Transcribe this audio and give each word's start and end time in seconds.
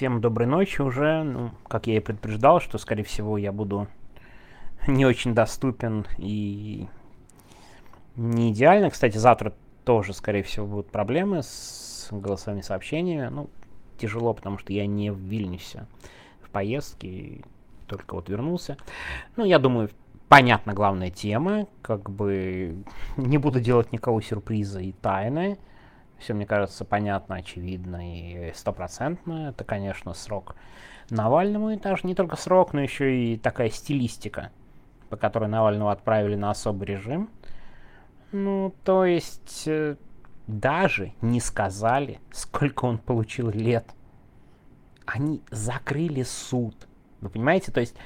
Всем 0.00 0.22
доброй 0.22 0.46
ночи 0.46 0.80
уже. 0.80 1.24
Ну, 1.24 1.50
как 1.68 1.86
я 1.86 1.98
и 1.98 2.00
предупреждал, 2.00 2.58
что, 2.58 2.78
скорее 2.78 3.02
всего, 3.02 3.36
я 3.36 3.52
буду 3.52 3.86
не 4.86 5.04
очень 5.04 5.34
доступен 5.34 6.06
и 6.16 6.88
не 8.16 8.50
идеально. 8.50 8.88
Кстати, 8.88 9.18
завтра 9.18 9.52
тоже, 9.84 10.14
скорее 10.14 10.42
всего, 10.42 10.66
будут 10.66 10.90
проблемы 10.90 11.42
с 11.42 12.08
голосовыми 12.10 12.62
сообщениями. 12.62 13.28
Ну, 13.28 13.50
тяжело, 13.98 14.32
потому 14.32 14.56
что 14.56 14.72
я 14.72 14.86
не 14.86 15.12
в 15.12 15.18
Вильнюсе 15.18 15.86
в 16.40 16.48
поездке, 16.48 17.42
только 17.86 18.14
вот 18.14 18.30
вернулся. 18.30 18.78
Ну, 19.36 19.44
я 19.44 19.58
думаю, 19.58 19.90
понятна 20.30 20.72
главная 20.72 21.10
тема. 21.10 21.66
Как 21.82 22.08
бы 22.08 22.84
не 23.18 23.36
буду 23.36 23.60
делать 23.60 23.92
никого 23.92 24.22
сюрприза 24.22 24.80
и 24.80 24.92
тайны 24.92 25.58
все, 26.20 26.34
мне 26.34 26.46
кажется, 26.46 26.84
понятно, 26.84 27.36
очевидно 27.36 28.16
и 28.16 28.52
стопроцентно. 28.54 29.48
Это, 29.50 29.64
конечно, 29.64 30.14
срок 30.14 30.54
Навальному, 31.08 31.70
и 31.70 31.76
даже 31.76 32.06
не 32.06 32.14
только 32.14 32.36
срок, 32.36 32.72
но 32.72 32.80
еще 32.80 33.16
и 33.16 33.36
такая 33.36 33.70
стилистика, 33.70 34.50
по 35.08 35.16
которой 35.16 35.48
Навального 35.48 35.92
отправили 35.92 36.36
на 36.36 36.50
особый 36.50 36.86
режим. 36.86 37.30
Ну, 38.32 38.72
то 38.84 39.04
есть, 39.04 39.64
э, 39.66 39.96
даже 40.46 41.12
не 41.20 41.40
сказали, 41.40 42.20
сколько 42.32 42.84
он 42.84 42.98
получил 42.98 43.50
лет. 43.50 43.86
Они 45.06 45.42
закрыли 45.50 46.22
суд. 46.22 46.86
Вы 47.20 47.30
понимаете? 47.30 47.72
То 47.72 47.80
есть, 47.80 47.96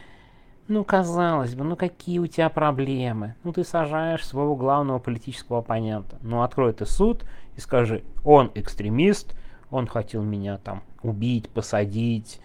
ну, 0.67 0.83
казалось 0.83 1.55
бы, 1.55 1.65
ну 1.65 1.77
какие 1.77 2.19
у 2.19 2.27
тебя 2.27 2.49
проблемы? 2.49 3.35
Ну, 3.45 3.53
ты 3.53 3.65
сажаешь 3.65 4.27
своего 4.27 4.57
главного 4.57 4.99
политического 4.99 5.59
оппонента. 5.59 6.19
Ну, 6.23 6.43
открой 6.43 6.73
ты 6.73 6.87
суд 6.87 7.25
и 7.57 7.61
скажи, 7.61 8.03
он 8.25 8.51
экстремист, 8.55 9.35
он 9.71 9.87
хотел 9.87 10.23
меня 10.23 10.59
там 10.59 10.83
убить, 11.03 11.49
посадить, 11.51 12.41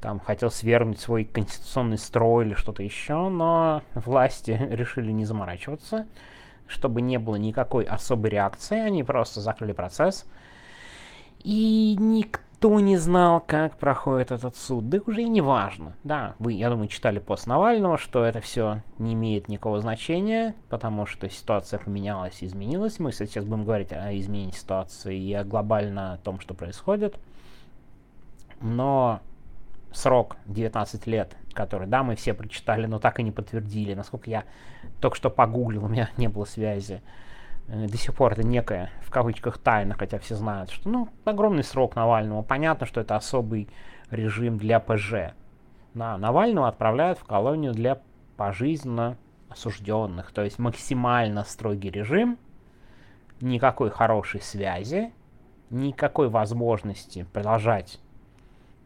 там 0.00 0.20
хотел 0.20 0.50
свергнуть 0.50 1.00
свой 1.00 1.24
конституционный 1.24 1.98
строй 1.98 2.46
или 2.46 2.54
что-то 2.54 2.82
еще, 2.82 3.28
но 3.28 3.82
власти 3.94 4.50
решили 4.70 5.10
не 5.12 5.24
заморачиваться, 5.24 6.06
чтобы 6.66 7.02
не 7.02 7.18
было 7.18 7.36
никакой 7.36 7.84
особой 7.84 8.30
реакции, 8.30 8.78
они 8.78 9.02
просто 9.02 9.40
закрыли 9.40 9.72
процесс. 9.72 10.26
И 11.42 11.96
никто 11.98 12.42
никто 12.58 12.80
не 12.80 12.96
знал, 12.96 13.40
как 13.40 13.78
проходит 13.78 14.32
этот 14.32 14.56
суд. 14.56 14.88
Да 14.88 14.98
уже 15.06 15.22
и 15.22 15.28
не 15.28 15.40
важно. 15.40 15.94
Да, 16.02 16.34
вы, 16.40 16.54
я 16.54 16.70
думаю, 16.70 16.88
читали 16.88 17.20
пост 17.20 17.46
Навального, 17.46 17.98
что 17.98 18.24
это 18.24 18.40
все 18.40 18.82
не 18.98 19.14
имеет 19.14 19.48
никакого 19.48 19.80
значения, 19.80 20.56
потому 20.68 21.06
что 21.06 21.30
ситуация 21.30 21.78
поменялась 21.78 22.42
изменилась. 22.42 22.98
Мы 22.98 23.12
сейчас 23.12 23.44
будем 23.44 23.64
говорить 23.64 23.92
о 23.92 24.12
изменении 24.18 24.50
ситуации 24.50 25.16
и 25.16 25.32
о 25.34 25.44
глобально 25.44 26.14
о 26.14 26.16
том, 26.16 26.40
что 26.40 26.54
происходит. 26.54 27.16
Но 28.60 29.20
срок 29.92 30.36
19 30.46 31.06
лет, 31.06 31.36
который, 31.52 31.86
да, 31.86 32.02
мы 32.02 32.16
все 32.16 32.34
прочитали, 32.34 32.86
но 32.86 32.98
так 32.98 33.20
и 33.20 33.22
не 33.22 33.30
подтвердили. 33.30 33.94
Насколько 33.94 34.30
я 34.30 34.44
только 35.00 35.16
что 35.16 35.30
погуглил, 35.30 35.84
у 35.84 35.88
меня 35.88 36.10
не 36.16 36.26
было 36.26 36.44
связи. 36.44 37.02
До 37.68 37.96
сих 37.98 38.14
пор 38.14 38.32
это 38.32 38.42
некая, 38.42 38.90
в 39.02 39.10
кавычках, 39.10 39.58
тайна, 39.58 39.94
хотя 39.94 40.18
все 40.18 40.34
знают, 40.34 40.70
что, 40.70 40.88
ну, 40.88 41.08
огромный 41.24 41.62
срок 41.62 41.96
Навального. 41.96 42.42
Понятно, 42.42 42.86
что 42.86 43.00
это 43.00 43.14
особый 43.14 43.68
режим 44.10 44.56
для 44.56 44.80
ПЖ. 44.80 45.34
На 45.92 46.16
Навального 46.16 46.68
отправляют 46.68 47.18
в 47.18 47.24
колонию 47.24 47.74
для 47.74 48.00
пожизненно 48.36 49.18
осужденных, 49.50 50.32
то 50.32 50.42
есть 50.42 50.58
максимально 50.58 51.44
строгий 51.44 51.90
режим, 51.90 52.38
никакой 53.40 53.90
хорошей 53.90 54.40
связи, 54.40 55.12
никакой 55.70 56.28
возможности 56.28 57.26
продолжать 57.32 58.00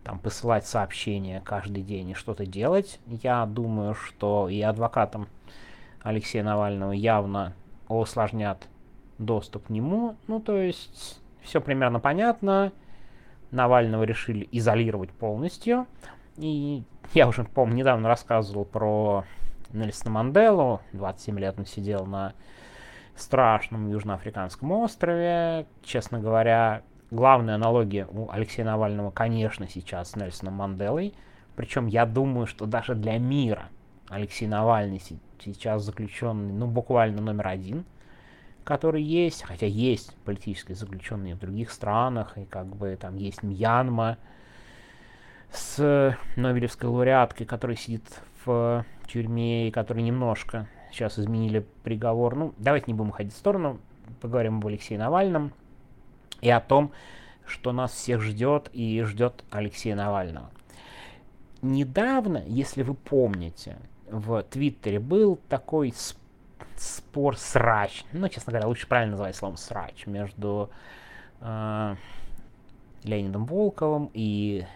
там 0.03 0.19
посылать 0.19 0.67
сообщения 0.67 1.41
каждый 1.45 1.83
день 1.83 2.11
и 2.11 2.15
что-то 2.15 2.45
делать. 2.47 2.99
Я 3.07 3.47
думаю, 3.47 3.95
что 3.95 4.49
и 4.49 4.61
адвокатам 4.61 5.29
Алексея 6.03 6.43
Навального 6.43 6.93
явно 6.93 7.55
усложнят 7.89 8.67
доступ 9.19 9.67
к 9.67 9.71
нему. 9.71 10.17
Ну, 10.27 10.41
то 10.41 10.57
есть, 10.57 11.21
все 11.43 11.61
примерно 11.61 12.01
понятно. 12.01 12.73
Навального 13.51 14.05
решили 14.05 14.49
изолировать 14.51 15.11
полностью. 15.11 15.87
И 16.39 16.83
я 17.13 17.29
уже, 17.29 17.45
помню, 17.45 17.77
недавно 17.77 18.09
рассказывал 18.09 18.65
про 18.65 19.25
Нельсона 19.73 20.11
Манделу. 20.11 20.81
27 20.93 21.39
лет 21.39 21.59
он 21.59 21.67
сидел 21.67 22.07
на 22.07 22.33
страшном 23.15 23.89
южноафриканском 23.91 24.73
острове. 24.73 25.67
Честно 25.83 26.19
говоря, 26.19 26.83
главная 27.11 27.57
аналогия 27.57 28.07
у 28.07 28.31
Алексея 28.31 28.65
Навального, 28.65 29.11
конечно, 29.11 29.69
сейчас 29.69 30.13
с 30.13 30.17
Нельсоном 30.17 30.55
Манделой. 30.55 31.15
Причем 31.55 31.87
я 31.87 32.07
думаю, 32.07 32.47
что 32.47 32.65
даже 32.65 32.95
для 32.95 33.19
мира 33.19 33.69
Алексей 34.09 34.47
Навальный 34.47 35.03
сейчас 35.45 35.83
заключенный, 35.83 36.53
ну, 36.53 36.67
буквально 36.67 37.21
номер 37.21 37.49
один– 37.49 37.85
который 38.65 39.03
есть, 39.03 39.43
хотя 39.43 39.67
есть 39.67 40.15
политические 40.25 40.77
заключенные 40.77 41.35
в 41.35 41.39
других 41.39 41.71
странах, 41.71 42.39
и 42.39 42.45
как 42.45 42.67
бы 42.67 42.97
там 43.01 43.17
есть 43.17 43.43
Мьянма 43.43 44.19
с 45.53 46.17
Нобелевской 46.37 46.89
лауреаткой, 46.89 47.47
которая 47.47 47.77
сидит 47.77 48.05
в 48.45 48.85
тюрьме, 49.07 49.69
и 49.69 49.71
который 49.71 50.03
немножко 50.03 50.69
сейчас 50.91 51.19
изменили 51.19 51.67
приговор. 51.83 52.35
Ну, 52.35 52.55
давайте 52.59 52.87
не 52.89 52.95
будем 52.95 53.11
ходить 53.11 53.35
в 53.35 53.39
сторону, 53.39 53.81
поговорим 54.21 54.59
об 54.59 54.67
Алексее 54.67 54.99
Навальном 54.99 55.53
и 56.41 56.51
о 56.51 56.61
том, 56.61 56.93
что 57.47 57.73
нас 57.73 57.93
всех 57.93 58.23
ждет 58.23 58.71
и 58.73 59.03
ждет 59.03 59.45
Алексея 59.51 59.97
Навального. 59.97 60.51
Недавно, 61.61 62.43
если 62.47 62.83
вы 62.83 62.95
помните, 62.95 63.77
в 64.11 64.43
Твиттере 64.43 64.99
был 65.01 65.39
такой 65.49 65.93
спор 65.97 66.22
спор, 66.77 67.37
срач, 67.37 68.05
ну, 68.13 68.29
честно 68.29 68.53
говоря, 68.53 68.69
лучше 68.69 68.87
правильно 68.87 69.13
называть 69.13 69.37
словом 69.37 69.57
срач, 69.57 70.07
между 70.07 70.71
э, 71.41 71.97
Леонидом 73.05 73.47
Волковым 73.47 74.11
и 74.15 74.67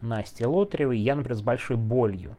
Настей 0.00 0.46
Лотаревой. 0.46 0.98
Я, 0.98 1.14
например, 1.14 1.36
с 1.36 1.42
большой 1.42 1.76
болью 1.76 2.36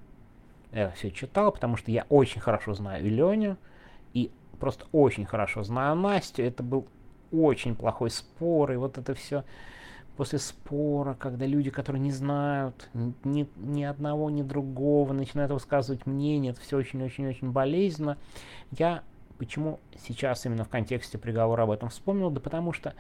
это 0.72 0.94
все 0.96 1.10
читал, 1.10 1.52
потому 1.52 1.78
что 1.78 1.90
я 1.92 2.06
очень 2.10 2.42
хорошо 2.42 2.74
знаю 2.74 3.06
и 3.06 3.10
Леню, 3.10 3.58
и 4.14 4.30
просто 4.60 4.86
очень 4.92 5.26
хорошо 5.26 5.64
знаю 5.64 5.96
Настю. 5.96 6.44
Это 6.44 6.64
был 6.64 6.88
очень 7.32 7.76
плохой 7.76 8.10
спор, 8.10 8.72
и 8.72 8.76
вот 8.76 8.98
это 8.98 9.14
все 9.14 9.44
после 10.16 10.40
спора, 10.40 11.14
когда 11.14 11.46
люди, 11.46 11.70
которые 11.70 12.02
не 12.02 12.12
знают 12.12 12.90
ни, 12.94 13.48
ни 13.58 13.84
одного, 13.84 14.30
ни 14.30 14.42
другого, 14.42 15.14
начинают 15.14 15.52
высказывать 15.52 16.06
мнение, 16.06 16.52
это 16.52 16.62
все 16.62 16.78
очень-очень-очень 16.78 17.52
болезненно. 17.52 18.18
Я 18.72 19.04
почему 19.38 19.80
сейчас 20.08 20.46
именно 20.46 20.64
в 20.64 20.70
контексте 20.70 21.18
приговора 21.18 21.64
об 21.64 21.72
этом 21.72 21.90
вспомнил? 21.90 22.30
Да 22.30 22.40
потому 22.40 22.74
что 22.74 22.94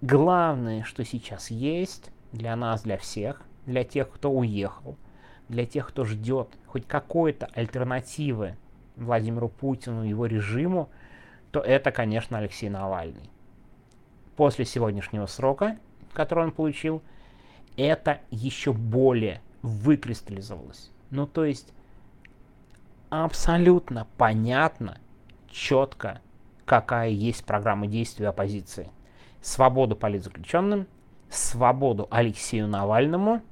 главное, 0.00 0.84
что 0.84 1.04
сейчас 1.04 1.50
есть 1.50 2.10
для 2.32 2.54
нас, 2.56 2.82
для 2.82 2.96
всех, 2.96 3.42
для 3.66 3.84
тех, 3.84 4.10
кто 4.10 4.30
уехал, 4.30 4.96
для 5.48 5.66
тех, 5.66 5.88
кто 5.88 6.04
ждет 6.04 6.48
хоть 6.66 6.86
какой-то 6.86 7.46
альтернативы 7.52 8.56
Владимиру 8.96 9.48
Путину, 9.48 10.02
его 10.02 10.26
режиму, 10.26 10.88
то 11.50 11.60
это, 11.60 11.90
конечно, 11.90 12.38
Алексей 12.38 12.68
Навальный. 12.68 13.30
После 14.36 14.64
сегодняшнего 14.64 15.26
срока 15.26 15.78
который 16.12 16.44
он 16.44 16.52
получил, 16.52 17.02
это 17.76 18.20
еще 18.30 18.72
более 18.72 19.40
выкристаллизовалось. 19.62 20.90
Ну, 21.10 21.26
то 21.26 21.44
есть 21.44 21.72
абсолютно 23.10 24.06
понятно, 24.16 24.98
четко, 25.50 26.20
какая 26.64 27.10
есть 27.10 27.44
программа 27.44 27.86
действия 27.86 28.28
оппозиции. 28.28 28.90
Свободу 29.40 29.96
политзаключенным, 29.96 30.86
свободу 31.28 32.08
Алексею 32.10 32.68
Навальному, 32.68 33.42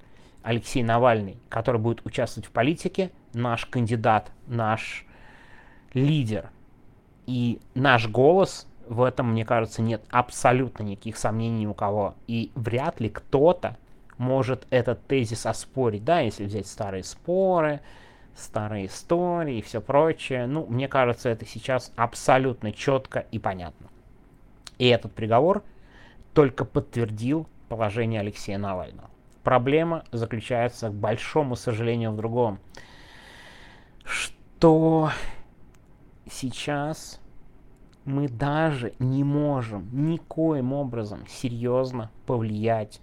Алексей 0.43 0.83
Навальный, 0.83 1.37
который 1.49 1.81
будет 1.81 2.05
участвовать 2.07 2.49
в 2.49 2.53
политике, 2.53 3.11
наш 3.35 3.67
кандидат, 3.67 4.33
наш 4.47 5.05
лидер. 5.93 6.51
И 7.27 7.61
наш 7.75 8.09
голос 8.09 8.67
в 8.91 9.03
этом, 9.05 9.31
мне 9.31 9.45
кажется, 9.45 9.83
нет 9.83 10.03
абсолютно 10.11 10.83
никаких 10.83 11.17
сомнений 11.17 11.61
ни 11.61 11.67
у 11.67 11.75
кого. 11.75 12.17
И 12.27 12.51
вряд 12.57 13.01
ли 13.01 13.09
кто-то 13.09 13.77
может 14.19 14.67
этот 14.71 15.07
тезис 15.07 15.47
оспорить, 15.47 16.05
да, 16.05 16.19
если 16.21 16.45
взять 16.45 16.67
старые 16.67 17.05
споры, 17.05 17.81
старые 18.35 18.87
истории 18.87 19.59
и 19.59 19.63
все 19.63 19.81
прочее. 19.81 20.47
Ну, 20.47 20.67
мне 20.67 20.89
кажется, 20.89 21.29
это 21.29 21.47
сейчас 21.47 21.93
абсолютно 21.95 22.73
четко 22.73 23.21
и 23.31 23.39
понятно. 23.39 23.87
И 24.79 24.89
этот 24.89 25.13
приговор 25.13 25.63
только 26.35 26.65
подтвердил 26.65 27.47
положение 27.69 28.21
Алексея 28.21 28.59
Навального. 28.59 29.09
Проблема 29.45 30.03
заключается, 30.11 30.89
к 30.89 30.95
большому 30.95 31.55
сожалению, 31.55 32.11
в 32.11 32.17
другом. 32.17 32.59
Что 34.05 35.13
сейчас 36.29 37.21
мы 38.05 38.29
даже 38.29 38.95
не 38.99 39.25
можем 39.25 39.89
никоим 39.93 40.73
образом 40.73 41.27
серьезно 41.29 42.11
повлиять 42.27 43.01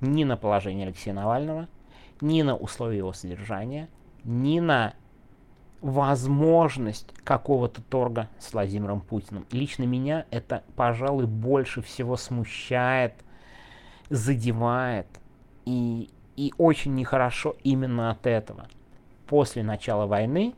ни 0.00 0.24
на 0.24 0.36
положение 0.36 0.86
Алексея 0.86 1.14
Навального, 1.14 1.68
ни 2.20 2.42
на 2.42 2.56
условия 2.56 2.98
его 2.98 3.12
содержания, 3.12 3.88
ни 4.24 4.60
на 4.60 4.94
возможность 5.80 7.08
какого-то 7.24 7.80
торга 7.82 8.28
с 8.38 8.52
Владимиром 8.52 9.00
Путиным. 9.00 9.46
Лично 9.50 9.84
меня 9.84 10.26
это, 10.30 10.62
пожалуй, 10.76 11.26
больше 11.26 11.80
всего 11.80 12.16
смущает, 12.16 13.14
задевает 14.10 15.06
и, 15.64 16.10
и 16.36 16.52
очень 16.58 16.94
нехорошо 16.94 17.56
именно 17.62 18.10
от 18.10 18.26
этого. 18.26 18.68
После 19.26 19.62
начала 19.62 20.06
войны 20.06 20.54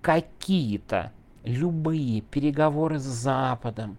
какие-то 0.00 1.12
любые 1.44 2.20
переговоры 2.20 2.98
с 2.98 3.02
Западом, 3.02 3.98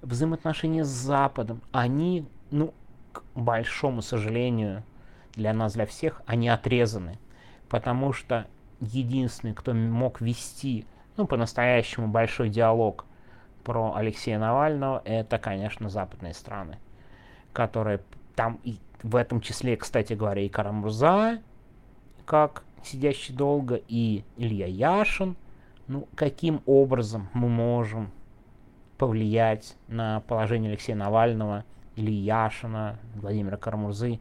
взаимоотношения 0.00 0.84
с 0.84 0.88
Западом, 0.88 1.62
они, 1.72 2.26
ну, 2.50 2.74
к 3.12 3.22
большому 3.34 4.02
сожалению, 4.02 4.84
для 5.34 5.52
нас, 5.52 5.74
для 5.74 5.86
всех, 5.86 6.22
они 6.26 6.48
отрезаны. 6.48 7.18
Потому 7.68 8.12
что 8.12 8.46
единственный, 8.80 9.54
кто 9.54 9.72
мог 9.72 10.20
вести, 10.20 10.86
ну, 11.16 11.26
по-настоящему 11.26 12.08
большой 12.08 12.48
диалог 12.48 13.06
про 13.64 13.94
Алексея 13.94 14.38
Навального, 14.38 15.02
это, 15.04 15.38
конечно, 15.38 15.88
западные 15.88 16.34
страны, 16.34 16.78
которые 17.52 18.00
там 18.34 18.60
и 18.64 18.78
в 19.02 19.16
этом 19.16 19.40
числе, 19.40 19.76
кстати 19.76 20.12
говоря, 20.14 20.42
и 20.42 20.48
Карамурза, 20.48 21.40
как 22.24 22.64
сидящий 22.84 23.34
долго, 23.34 23.80
и 23.88 24.24
Илья 24.36 24.66
Яшин. 24.66 25.36
Ну, 25.88 26.08
каким 26.14 26.62
образом 26.66 27.28
мы 27.32 27.48
можем 27.48 28.10
повлиять 28.98 29.76
на 29.88 30.20
положение 30.20 30.70
Алексея 30.70 30.96
Навального, 30.96 31.64
Ильи 31.96 32.14
Яшина, 32.14 32.98
Владимира 33.16 33.56
Карамурзы? 33.56 34.20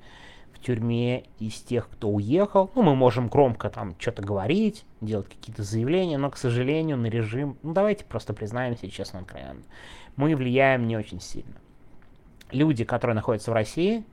тюрьме 0.62 1.26
из 1.40 1.56
тех, 1.62 1.90
кто 1.90 2.10
уехал. 2.10 2.72
Ну, 2.76 2.84
мы 2.84 2.96
можем 2.96 3.28
громко 3.28 3.70
там 3.70 3.96
что-то 4.00 4.22
говорить, 4.22 4.86
делать 5.02 5.28
какие-то 5.28 5.64
заявления, 5.64 6.18
но, 6.18 6.30
к 6.30 6.38
сожалению, 6.38 6.98
на 6.98 7.08
режим, 7.08 7.58
ну, 7.64 7.74
давайте 7.74 8.06
просто 8.06 8.34
признаемся 8.34 8.90
честно, 8.90 9.20
откровенно, 9.20 9.64
мы 10.16 10.36
влияем 10.36 10.88
не 10.88 10.96
очень 10.96 11.20
сильно. 11.20 11.56
Люди, 12.52 12.84
которые 12.84 13.16
находятся 13.16 13.52
в 13.52 13.54
России, 13.54 14.06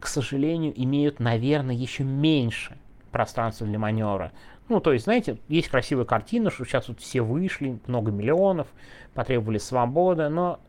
к 0.00 0.06
сожалению, 0.06 0.72
имеют, 0.76 1.20
наверное, 1.20 1.74
еще 1.74 2.04
меньше 2.04 2.78
пространства 3.10 3.66
для 3.66 3.78
маневра. 3.78 4.32
Ну, 4.68 4.80
то 4.80 4.92
есть, 4.92 5.04
знаете, 5.06 5.38
есть 5.48 5.68
красивая 5.68 6.04
картина, 6.04 6.50
что 6.50 6.64
сейчас 6.64 6.88
вот 6.88 7.00
все 7.00 7.22
вышли, 7.22 7.78
много 7.86 8.10
миллионов, 8.10 8.68
потребовали 9.14 9.58
свободы, 9.58 10.28
но 10.28 10.60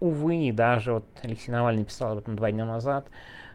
увы, 0.00 0.50
даже 0.52 0.94
вот 0.94 1.04
Алексей 1.22 1.52
Навальный 1.52 1.84
писал 1.84 2.12
об 2.12 2.18
этом 2.18 2.34
два 2.34 2.50
дня 2.50 2.64
назад, 2.64 3.06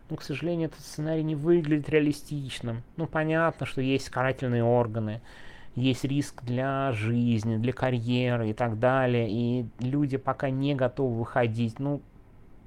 но, 0.09 0.15
к 0.15 0.21
сожалению, 0.21 0.69
этот 0.69 0.81
сценарий 0.81 1.23
не 1.23 1.35
выглядит 1.35 1.89
реалистичным. 1.89 2.83
Ну, 2.95 3.07
понятно, 3.07 3.65
что 3.65 3.81
есть 3.81 4.09
карательные 4.09 4.63
органы, 4.63 5.21
есть 5.75 6.05
риск 6.05 6.43
для 6.43 6.91
жизни, 6.93 7.57
для 7.57 7.73
карьеры 7.73 8.51
и 8.51 8.53
так 8.53 8.79
далее, 8.79 9.27
и 9.29 9.65
люди 9.79 10.17
пока 10.17 10.49
не 10.49 10.75
готовы 10.75 11.17
выходить. 11.17 11.79
Ну, 11.79 12.01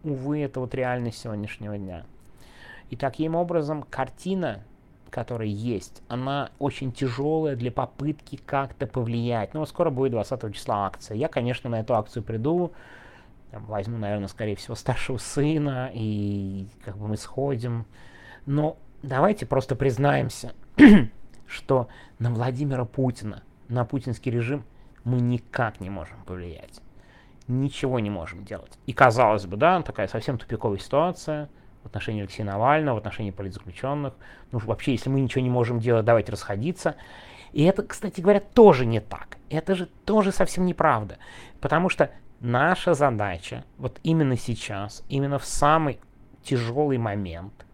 увы, 0.04 0.40
это 0.40 0.60
вот 0.60 0.74
реальность 0.74 1.18
сегодняшнего 1.18 1.78
дня. 1.78 2.04
И 2.90 2.96
таким 2.96 3.36
образом 3.36 3.82
картина, 3.82 4.62
которая 5.10 5.48
есть, 5.48 6.02
она 6.08 6.50
очень 6.58 6.92
тяжелая 6.92 7.56
для 7.56 7.70
попытки 7.70 8.36
как-то 8.36 8.86
повлиять. 8.86 9.54
Ну, 9.54 9.64
скоро 9.66 9.90
будет 9.90 10.12
20 10.12 10.54
числа 10.54 10.86
акция. 10.86 11.16
Я, 11.16 11.28
конечно, 11.28 11.68
на 11.68 11.80
эту 11.80 11.94
акцию 11.94 12.22
приду, 12.22 12.72
там, 13.50 13.64
возьму, 13.66 13.98
наверное, 13.98 14.28
скорее 14.28 14.56
всего, 14.56 14.74
старшего 14.74 15.18
сына, 15.18 15.90
и 15.92 16.68
как 16.84 16.96
бы 16.96 17.08
мы 17.08 17.16
сходим. 17.16 17.86
Но 18.46 18.76
давайте 19.02 19.46
просто 19.46 19.76
признаемся, 19.76 20.52
что 21.46 21.88
на 22.18 22.30
Владимира 22.30 22.84
Путина, 22.84 23.42
на 23.68 23.84
путинский 23.84 24.30
режим 24.30 24.64
мы 25.04 25.20
никак 25.20 25.80
не 25.80 25.90
можем 25.90 26.22
повлиять. 26.24 26.80
Ничего 27.48 27.98
не 27.98 28.10
можем 28.10 28.44
делать. 28.44 28.78
И 28.86 28.92
казалось 28.92 29.46
бы, 29.46 29.56
да, 29.56 29.82
такая 29.82 30.06
совсем 30.06 30.38
тупиковая 30.38 30.78
ситуация 30.78 31.48
в 31.82 31.86
отношении 31.86 32.22
Алексея 32.22 32.46
Навального, 32.46 32.96
в 32.96 32.98
отношении 32.98 33.30
политзаключенных. 33.30 34.14
Ну, 34.52 34.58
вообще, 34.60 34.92
если 34.92 35.10
мы 35.10 35.20
ничего 35.20 35.42
не 35.42 35.50
можем 35.50 35.80
делать, 35.80 36.04
давайте 36.04 36.32
расходиться. 36.32 36.96
И 37.52 37.64
это, 37.64 37.82
кстати 37.82 38.20
говоря, 38.20 38.40
тоже 38.40 38.86
не 38.86 39.00
так. 39.00 39.38
Это 39.48 39.74
же 39.74 39.86
тоже 40.04 40.32
совсем 40.32 40.66
неправда. 40.66 41.18
Потому 41.60 41.88
что 41.88 42.10
Наша 42.40 42.94
задача 42.94 43.64
вот 43.76 44.00
именно 44.02 44.34
сейчас, 44.34 45.04
именно 45.10 45.38
в 45.38 45.44
самый 45.44 46.00
тяжелый 46.42 46.96
момент, 46.96 47.66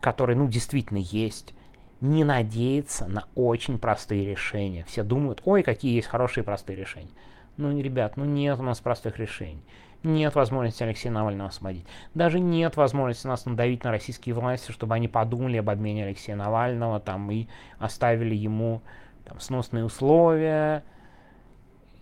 который, 0.00 0.34
ну, 0.34 0.48
действительно 0.48 0.96
есть, 0.96 1.52
не 2.00 2.24
надеяться 2.24 3.06
на 3.06 3.28
очень 3.34 3.78
простые 3.78 4.24
решения. 4.24 4.84
Все 4.88 5.02
думают, 5.02 5.42
ой, 5.44 5.62
какие 5.62 5.94
есть 5.94 6.08
хорошие 6.08 6.42
простые 6.42 6.74
решения. 6.74 7.10
Ну, 7.58 7.78
ребят, 7.78 8.16
ну 8.16 8.24
нет 8.24 8.58
у 8.58 8.62
нас 8.62 8.80
простых 8.80 9.18
решений. 9.18 9.62
Нет 10.02 10.34
возможности 10.34 10.82
Алексея 10.82 11.12
Навального 11.12 11.50
освободить. 11.50 11.86
Даже 12.14 12.40
нет 12.40 12.76
возможности 12.76 13.26
нас 13.26 13.46
надавить 13.46 13.84
на 13.84 13.92
российские 13.92 14.34
власти, 14.34 14.72
чтобы 14.72 14.94
они 14.94 15.06
подумали 15.06 15.58
об 15.58 15.70
обмене 15.70 16.06
Алексея 16.06 16.34
Навального 16.34 16.98
там, 16.98 17.30
и 17.30 17.46
оставили 17.78 18.34
ему 18.34 18.82
там, 19.24 19.38
сносные 19.38 19.84
условия, 19.84 20.82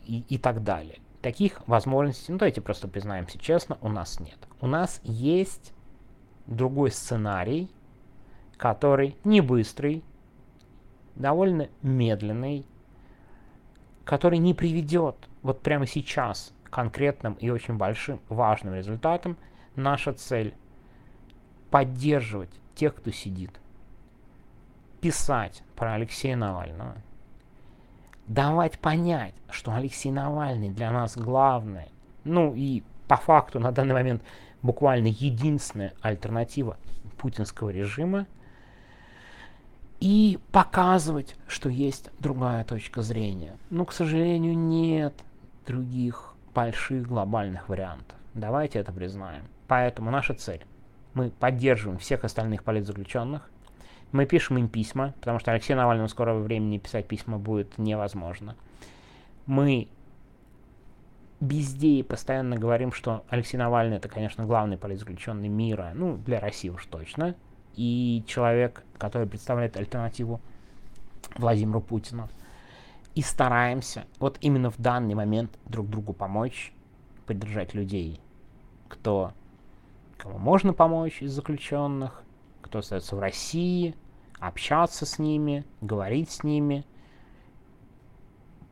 и, 0.06 0.24
и 0.28 0.38
так 0.38 0.62
далее. 0.64 0.98
Таких 1.22 1.60
возможностей, 1.68 2.32
ну 2.32 2.38
давайте 2.38 2.60
просто 2.60 2.88
признаемся 2.88 3.38
честно, 3.38 3.78
у 3.80 3.88
нас 3.88 4.18
нет. 4.18 4.38
У 4.60 4.66
нас 4.66 5.00
есть 5.04 5.72
другой 6.46 6.90
сценарий, 6.90 7.70
который 8.56 9.16
не 9.22 9.40
быстрый, 9.40 10.02
довольно 11.14 11.68
медленный, 11.82 12.64
который 14.04 14.38
не 14.38 14.54
приведет 14.54 15.16
вот 15.42 15.60
прямо 15.60 15.86
сейчас 15.86 16.52
конкретным 16.70 17.34
и 17.34 17.50
очень 17.50 17.74
большим 17.74 18.20
важным 18.28 18.74
результатом. 18.74 19.36
Наша 19.76 20.12
цель 20.12 20.54
поддерживать 21.70 22.50
тех, 22.74 22.94
кто 22.94 23.10
сидит, 23.10 23.50
писать 25.00 25.62
про 25.76 25.94
Алексея 25.94 26.36
Навального, 26.36 26.96
давать 28.26 28.78
понять, 28.78 29.34
что 29.50 29.74
Алексей 29.74 30.10
Навальный 30.10 30.70
для 30.70 30.90
нас 30.90 31.16
главное, 31.16 31.88
ну 32.24 32.54
и 32.54 32.82
по 33.08 33.16
факту 33.16 33.60
на 33.60 33.72
данный 33.72 33.94
момент 33.94 34.22
буквально 34.62 35.08
единственная 35.08 35.94
альтернатива 36.00 36.76
путинского 37.18 37.70
режима, 37.70 38.26
и 40.00 40.38
показывать, 40.50 41.36
что 41.46 41.68
есть 41.68 42.10
другая 42.18 42.64
точка 42.64 43.02
зрения. 43.02 43.56
Но, 43.68 43.84
к 43.84 43.92
сожалению, 43.92 44.56
нет 44.56 45.14
других 45.66 46.29
больших 46.54 47.06
глобальных 47.06 47.68
вариантов. 47.68 48.16
Давайте 48.34 48.78
это 48.78 48.92
признаем. 48.92 49.44
Поэтому 49.68 50.10
наша 50.10 50.34
цель. 50.34 50.64
Мы 51.14 51.30
поддерживаем 51.30 51.98
всех 51.98 52.24
остальных 52.24 52.62
политзаключенных, 52.62 53.50
мы 54.12 54.26
пишем 54.26 54.58
им 54.58 54.68
письма, 54.68 55.14
потому 55.20 55.38
что 55.38 55.52
Алексею 55.52 55.76
Навальному 55.76 56.08
скорого 56.08 56.40
времени 56.40 56.78
писать 56.78 57.06
письма 57.06 57.38
будет 57.38 57.78
невозможно. 57.78 58.56
Мы 59.46 59.88
везде 61.40 61.88
и 61.88 62.02
постоянно 62.02 62.56
говорим, 62.56 62.92
что 62.92 63.24
Алексей 63.28 63.56
Навальный 63.56 63.96
это, 63.96 64.08
конечно, 64.08 64.44
главный 64.44 64.76
политзаключенный 64.76 65.48
мира, 65.48 65.92
ну, 65.94 66.16
для 66.16 66.40
России 66.40 66.68
уж 66.68 66.86
точно, 66.86 67.34
и 67.76 68.24
человек, 68.26 68.82
который 68.98 69.26
представляет 69.26 69.76
альтернативу 69.76 70.40
Владимиру 71.36 71.80
Путину. 71.80 72.28
И 73.14 73.22
стараемся 73.22 74.06
вот 74.18 74.38
именно 74.40 74.70
в 74.70 74.78
данный 74.78 75.14
момент 75.14 75.58
друг 75.66 75.88
другу 75.88 76.12
помочь, 76.12 76.72
поддержать 77.26 77.74
людей, 77.74 78.20
кто, 78.88 79.32
кому 80.16 80.38
можно 80.38 80.72
помочь 80.72 81.22
из 81.22 81.32
заключенных, 81.32 82.22
кто 82.60 82.78
остается 82.80 83.16
в 83.16 83.18
России, 83.18 83.96
общаться 84.38 85.06
с 85.06 85.18
ними, 85.18 85.64
говорить 85.80 86.30
с 86.30 86.44
ними, 86.44 86.84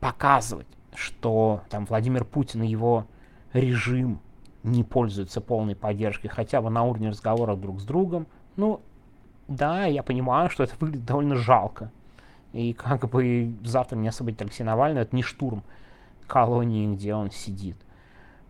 показывать, 0.01 0.69
что 0.95 1.63
там 1.69 1.85
Владимир 1.85 2.25
Путин 2.25 2.63
и 2.63 2.69
его 2.69 3.07
режим 3.53 4.21
не 4.63 4.85
пользуются 4.85 5.41
полной 5.41 5.77
поддержкой 5.77 6.29
хотя 6.29 6.61
бы 6.61 6.71
на 6.71 6.85
уровне 6.85 7.11
разговора 7.11 7.57
друг 7.57 7.81
с 7.81 7.85
другом. 7.85 8.27
Ну, 8.57 8.81
да, 9.47 9.87
я 9.87 10.03
понимаю, 10.03 10.51
что 10.51 10.65
это 10.65 10.75
выглядит 10.79 11.07
довольно 11.07 11.37
жалко. 11.37 11.91
И 12.53 12.73
как 12.73 13.09
бы 13.11 13.55
завтра 13.65 13.97
не 13.97 14.09
освободить 14.09 14.41
Алексея 14.41 14.67
Навального, 14.67 15.03
это 15.03 15.15
не 15.15 15.23
штурм 15.23 15.63
колонии, 16.27 16.95
где 16.95 17.15
он 17.15 17.31
сидит. 17.31 17.77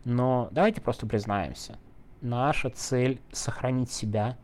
Но 0.04 0.48
давайте 0.52 0.80
просто 0.80 1.06
признаемся. 1.06 1.78
Наша 2.20 2.70
цель— 2.70 3.20
сохранить 3.32 3.90
себя 3.90 4.36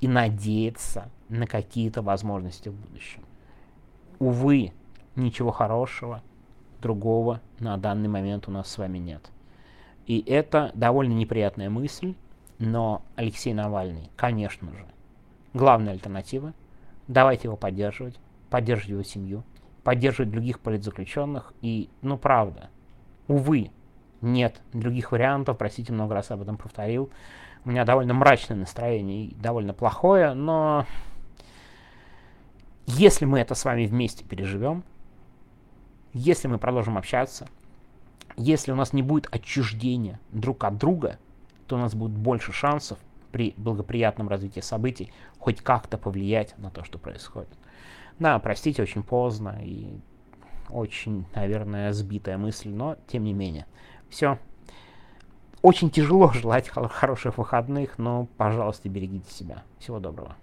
и 0.00 0.08
надеяться 0.08 1.10
на 1.28 1.46
какие-то 1.46 2.02
возможности 2.02 2.68
в 2.68 2.74
будущем. 2.74 3.24
Увы, 4.18 4.72
ничего 5.16 5.50
хорошего 5.50 6.22
другого 6.80 7.40
на 7.58 7.76
данный 7.76 8.08
момент 8.08 8.48
у 8.48 8.50
нас 8.50 8.68
с 8.68 8.78
вами 8.78 8.98
нет. 8.98 9.30
И 10.06 10.20
это 10.20 10.72
довольно 10.74 11.12
неприятная 11.12 11.70
мысль, 11.70 12.14
но 12.58 13.02
Алексей 13.14 13.54
Навальный, 13.54 14.10
конечно 14.16 14.70
же, 14.72 14.84
главная 15.54 15.92
альтернатива. 15.92 16.52
Давайте 17.08 17.48
его 17.48 17.56
поддерживать, 17.56 18.18
поддерживать 18.52 18.90
его 18.90 19.02
семью, 19.02 19.44
поддерживать 19.82 20.30
других 20.30 20.60
политзаключенных. 20.60 21.54
И, 21.62 21.88
ну, 22.02 22.18
правда, 22.18 22.68
увы, 23.28 23.70
нет 24.20 24.60
других 24.74 25.10
вариантов, 25.10 25.56
простите, 25.56 25.94
много 25.94 26.14
раз 26.14 26.30
об 26.30 26.42
этом 26.42 26.58
повторил. 26.58 27.10
У 27.64 27.70
меня 27.70 27.86
довольно 27.86 28.12
мрачное 28.12 28.58
настроение 28.58 29.24
и 29.24 29.34
довольно 29.36 29.72
плохое, 29.72 30.34
но 30.34 30.84
если 32.84 33.24
мы 33.24 33.40
это 33.40 33.54
с 33.54 33.64
вами 33.64 33.86
вместе 33.86 34.22
переживем, 34.22 34.84
если 36.12 36.46
мы 36.46 36.58
продолжим 36.58 36.98
общаться, 36.98 37.48
если 38.36 38.70
у 38.70 38.76
нас 38.76 38.92
не 38.92 39.00
будет 39.00 39.34
отчуждения 39.34 40.20
друг 40.30 40.62
от 40.64 40.76
друга, 40.76 41.18
то 41.68 41.76
у 41.76 41.78
нас 41.78 41.94
будет 41.94 42.12
больше 42.12 42.52
шансов 42.52 42.98
при 43.30 43.54
благоприятном 43.56 44.28
развитии 44.28 44.60
событий 44.60 45.10
хоть 45.38 45.62
как-то 45.62 45.96
повлиять 45.96 46.58
на 46.58 46.70
то, 46.70 46.84
что 46.84 46.98
происходит. 46.98 47.48
Да, 48.18 48.38
простите, 48.38 48.82
очень 48.82 49.02
поздно 49.02 49.58
и 49.62 49.98
очень, 50.70 51.26
наверное, 51.34 51.92
сбитая 51.92 52.38
мысль, 52.38 52.70
но 52.70 52.96
тем 53.06 53.24
не 53.24 53.32
менее. 53.32 53.66
Все. 54.08 54.38
Очень 55.60 55.90
тяжело 55.90 56.30
желать 56.34 56.68
хороших 56.68 57.38
выходных, 57.38 57.98
но, 57.98 58.26
пожалуйста, 58.36 58.88
берегите 58.88 59.32
себя. 59.32 59.62
Всего 59.78 59.98
доброго. 59.98 60.36